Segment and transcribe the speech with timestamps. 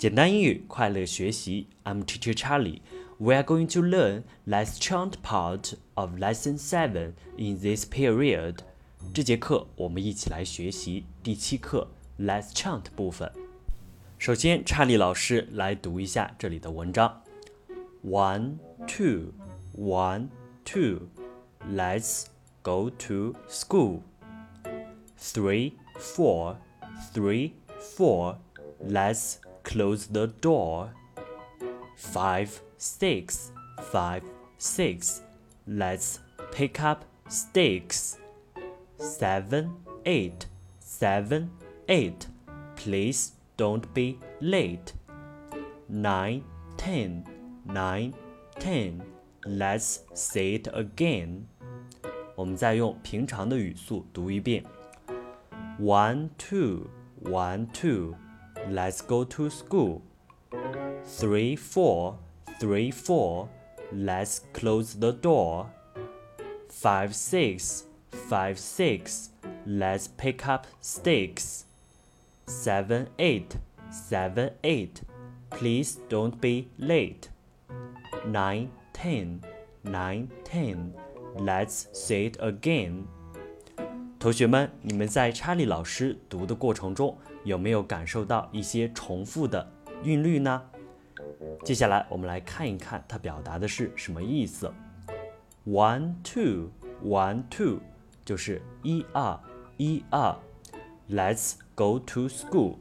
[0.00, 1.66] 简单英语，快乐学习。
[1.84, 2.80] I'm Teacher Charlie.
[3.18, 4.80] We are going to learn last
[5.22, 8.60] part of Lesson Seven in this period.
[9.12, 11.86] 这节课我们一起来学习第七课
[12.18, 13.30] Let's chant 部分。
[14.18, 17.22] 首先，查理老师来读一下这里的文章。
[18.02, 18.54] One,
[18.88, 19.34] two,
[19.76, 20.28] one,
[20.64, 21.08] two.
[21.70, 22.24] Let's
[22.62, 24.00] go to school.
[25.18, 26.56] Three, four,
[27.12, 28.36] three, four.
[28.82, 29.34] Let's
[29.69, 30.91] close the door.
[31.95, 33.51] Five, six,
[33.91, 34.23] five,
[34.57, 35.21] six.
[35.67, 36.19] Let's
[36.51, 38.17] pick up sticks.
[38.97, 39.75] Seven,
[40.05, 40.45] eight,
[40.79, 41.51] seven,
[41.89, 42.27] eight.
[42.75, 44.93] Please don't be late.
[45.89, 46.43] Nine,
[46.77, 47.25] ten,
[47.65, 48.13] nine,
[48.59, 49.03] ten.
[49.45, 51.47] Let's say it again.
[52.35, 54.63] 我们再用平常的语速读一遍。
[55.79, 56.87] One, two,
[57.23, 58.15] one, two.
[58.69, 60.01] Let's go to school.
[61.03, 62.17] Three, four,
[62.59, 63.49] three, four.
[63.91, 65.69] Let's close the door.
[66.69, 67.85] Five, six,
[68.29, 69.29] five, six.
[69.65, 71.65] Let's pick up sticks.
[72.47, 73.57] Seven, eight,
[73.91, 75.01] seven, eight.
[75.51, 77.29] Please don't be late.
[78.25, 79.41] Nine, ten,
[79.83, 80.93] nine, ten.
[81.37, 83.07] Let's say it again.
[84.19, 89.70] 同学们，你们在查理老师读的过程中， 有没有感受到一些重复的
[90.02, 90.62] 韵律呢？
[91.64, 94.72] 接下来我们来看一看它表达的是什么意思。
[95.66, 96.70] One two
[97.04, 97.80] one two
[98.24, 99.38] 就是一二
[99.76, 100.36] 一二。
[101.10, 102.76] Let's go to school。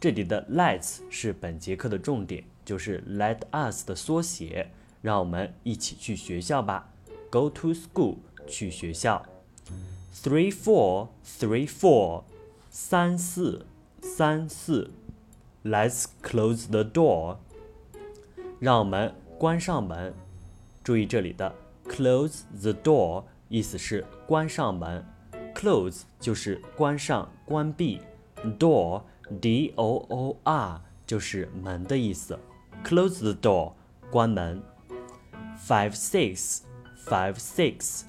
[0.00, 4.70] 这里的 Let's 是本节课的重点，就是 Let us 的缩写。
[5.00, 6.90] 让我们一起去学校吧。
[7.30, 8.16] Go to school，
[8.48, 9.24] 去学校。
[10.12, 12.24] Three four three four，
[12.68, 13.64] 三四
[14.01, 14.91] 三四。
[15.63, 17.37] Let's close the door，
[18.59, 20.13] 让我们关上门。
[20.83, 25.05] 注意这里的 close the door 意思是关上门，
[25.55, 28.01] close 就是关上、关闭，
[28.59, 29.03] door
[29.39, 32.37] d o o r 就是门的意思。
[32.83, 33.73] Close the door，
[34.11, 34.61] 关门。
[35.65, 36.63] Five six
[37.05, 38.03] five six，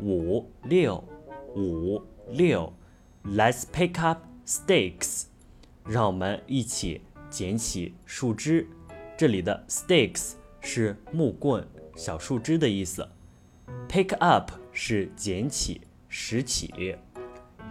[0.00, 1.02] 五六
[1.56, 2.72] 五六。
[3.24, 5.24] Let's pick up sticks，
[5.87, 8.67] 让我们一起捡起树枝。
[9.17, 13.07] 这里的 sticks 是木棍、小树枝的意思。
[13.89, 16.95] Pick up 是捡起、拾起，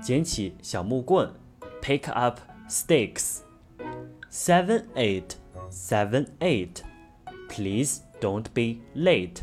[0.01, 1.31] 捡起小木棍。
[1.81, 3.41] Pick up sticks。
[4.31, 5.37] Seven eight
[5.71, 6.83] seven eight。
[7.49, 9.43] Please don't be late。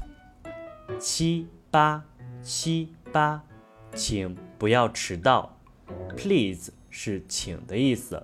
[1.00, 2.05] 七八
[2.44, 3.44] 七八，
[3.95, 5.57] 请不要迟到。
[6.17, 8.23] Please 是请的意思。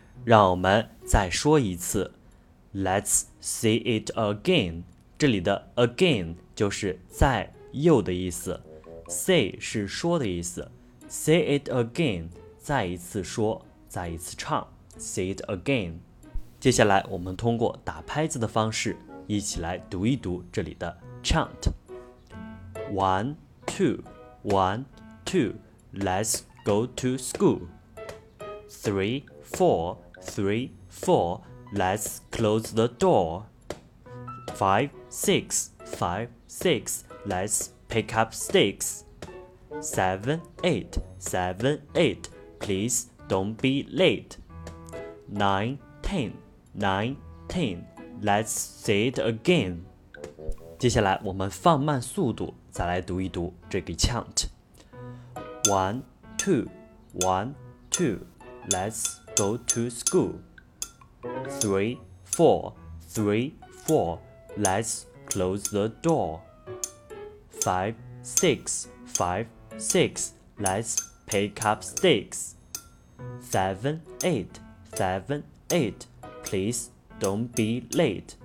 [0.24, 2.12] 让我们再说一次。
[2.74, 4.82] Let's say it again.
[5.18, 8.60] 这里的 again 就是再又的意思，
[9.08, 10.70] say 是说的意思。
[11.08, 12.28] Say it again，
[12.58, 14.66] 再一次说，再一次唱。
[14.98, 15.98] Say it again。
[16.58, 18.96] 接下来我们通过打拍子的方式。
[19.28, 23.34] 一起来读一读这里的 chant。One,
[23.66, 23.98] two,
[24.44, 24.84] one,
[25.24, 25.54] two.
[25.92, 27.62] Let's go to school.
[28.68, 31.42] Three, four, three, four.
[31.72, 33.46] Let's close the door.
[34.54, 37.04] Five, six, five, six.
[37.24, 39.04] Let's pick up sticks.
[39.80, 42.28] Seven, eight, seven, eight.
[42.60, 44.36] Please don't be late.
[45.28, 46.38] Nine, ten,
[46.74, 47.16] nine,
[47.48, 47.86] ten.
[48.22, 49.80] Let's say it again。
[50.78, 56.02] 接下来我们放慢速度，再来读一读这个 chant。One,
[56.38, 56.66] two,
[57.20, 57.54] one,
[57.90, 58.18] two.
[58.70, 60.39] Let's go to school.
[61.59, 62.73] Three, four,
[63.07, 63.55] three,
[63.85, 64.19] four.
[64.57, 66.41] Let's close the door.
[67.49, 69.47] Five, six, five,
[69.77, 70.33] six.
[70.59, 72.55] Let's pick up sticks.
[73.39, 74.59] Seven, eight,
[74.95, 76.05] seven, eight.
[76.43, 76.89] Please
[77.19, 78.35] don't be late.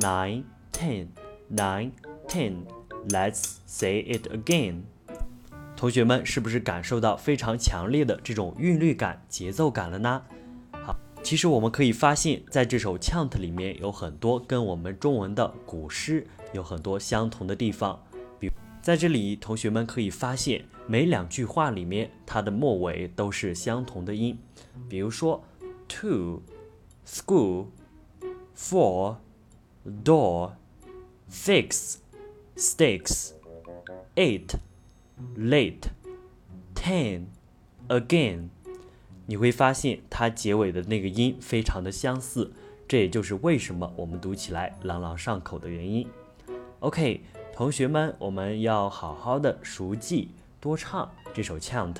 [0.00, 1.12] Nine, ten,
[1.48, 1.92] nine,
[2.28, 2.68] ten.
[3.10, 4.86] Let's say it again.
[5.80, 10.22] 同学们是不是感受到非常强烈的这种韵律感、节奏感了呢？
[10.72, 17.98] 好，其实我们可以发现，在这首 chant 里面有很多跟我们中文的古诗有很多相同的地方。
[18.38, 18.50] 比
[18.82, 24.38] 在这里，同学们可以发现每两句话里面它的末尾都是相同的音。
[24.86, 25.42] 比如说
[25.88, 26.42] ，to
[27.06, 27.68] school
[28.54, 29.16] for
[30.04, 30.52] door
[31.32, 31.94] fix
[32.54, 33.30] sticks
[34.16, 34.50] eight
[35.36, 35.88] late
[36.74, 37.26] ten
[37.88, 38.48] again。
[39.26, 42.52] 你会发现它结尾的那个音非常的相似，
[42.88, 46.08] 这也就是为什么我们读起来朗朗上口的原因。
[46.80, 47.20] OK，
[47.54, 50.30] 同学们，我们要好好的熟记、
[50.60, 51.94] 多唱这首 chant。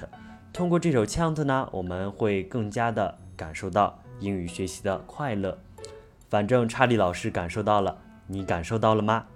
[0.52, 5.56] 通过这首 chant 呢，我们会更加的感受到英语学习的快乐。
[6.28, 9.26] 反正查理老师感受到了，你感受到了吗？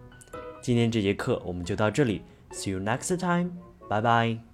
[0.60, 3.52] 今天这节课我们就到这里，See you next time，
[3.94, 4.53] 拜拜。